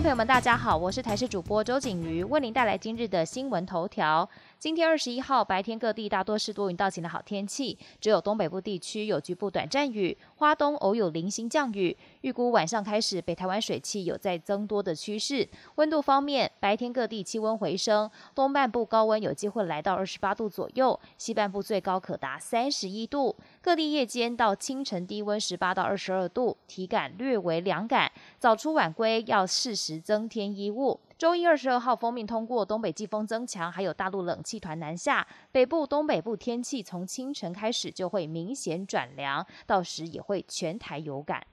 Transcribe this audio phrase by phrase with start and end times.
[0.00, 4.26] 朋友们，大家好，我是台视主播周景瑜，为您带来今日的新闻头条。
[4.58, 11.94] 今天二十一号白天各地大多是多云到晴的好天气，只有东北部地区有局部短暂雨，花东偶有零星降雨。
[12.22, 15.46] 预估晚上开始，北台湾水汽有在增多的趋势。
[15.74, 23.36] 温度方面，白天各地气温回升，东半部高温有机会来到二十八度左右，西半部最高可达三十一度。
[23.62, 30.98] 各地夜间到清晨低温十八到二十二度，体感略为凉感，早出晚归要适时增添衣物。
[31.18, 41.46] 周一二十二号封面通过，东北季风增强，还有大陆冷气团南下，北部、东北部天气从清晨开始就会明显转凉，到时也会全台有感。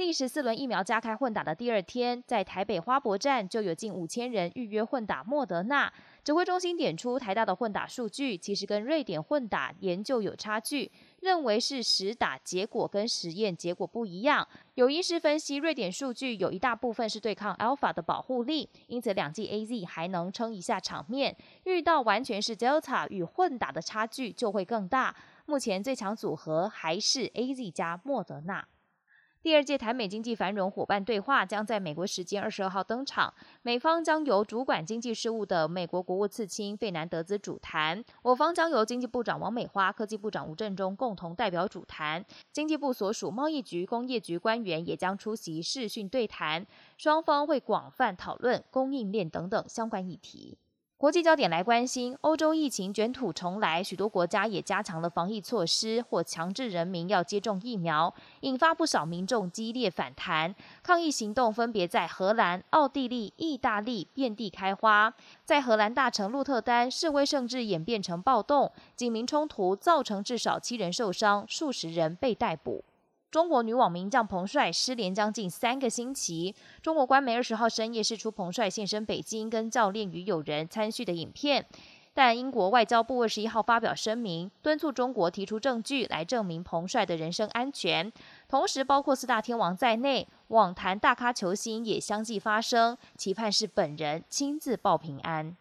[0.00, 5.92] 第十四轮疫苗加开混打的第二天，在台北花博站就有近五千人预约混打莫德纳。
[6.24, 10.90] 指挥中心点出，台大的混打数据其实跟瑞典混打研究有差距，
[11.20, 14.48] 认为是实打结果跟实验结果不一样。
[14.76, 21.36] 有医师分析，瑞典数据有一大部分是对抗 Alpha 的保护力，因此两剂 AZ 还能撑一下场面。
[21.64, 25.14] 遇到完全是 Delta 与混打的差距就会更大。
[25.44, 28.66] 目前最强组合还是 AZ 加莫德纳。
[29.42, 46.66] 第二届台美经济繁荣伙伴对话将在美国时间二十二号登场，美方将由主管经济事务的美国国务次卿费南德兹主谈，我方将由经济部长王美花、科技部长吴振中共同代表主谈，经济部所属贸易局、工业局官员也将出席视讯对谈，
[46.98, 50.58] 双方会广泛讨论供应链等等相关议题。
[51.00, 60.54] 国际焦点来关心，欧洲疫情卷土重来，许多国家也加强了防疫措施或强制人民要接种疫苗，引发不少民众激烈反弹。
[60.82, 65.14] 抗议行动分别在荷兰、奥地利、意大利遍地开花。
[65.46, 72.84] 在荷兰大城鹿特丹，示威甚至演变成暴动，警民冲突造成至少七人受伤，数十人被逮捕。
[73.30, 76.52] 中国女网名将彭帅失联将近三个星期。
[76.82, 81.64] 中国官媒二十号深夜释出彭帅现身北京跟教练与友人参叙的影片，
[82.12, 88.12] 但英国外交部二十一号发表声明，敦促中国提出证据来证明彭帅的人身安全。
[88.48, 95.56] 同时，包括四大天王在内，网坛大咖球星也相继发声，期盼是本人亲自报平安。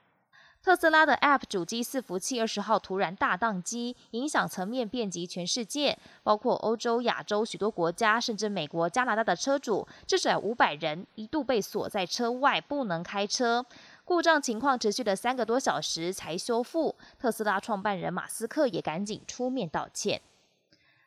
[0.61, 13.65] 特斯拉的 App 主机伺服器二十号突然大宕机，影响层面遍及全世界，包括欧洲、亚洲许多国家，甚至美国、加拿大的车主，至少五百人一度被锁在车外，不能开车。
[14.03, 16.93] 故障情况持续了三个多小时才修复。
[17.17, 20.21] 特斯拉创办人马斯克也赶紧出面道歉。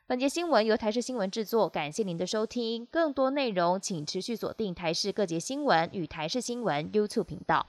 [0.07, 2.85] 本节新闻由台视新闻制作，感谢您的收听。
[2.87, 7.65] 更多内容请持续锁定台视各节新闻与台视新闻 YouTube 频道。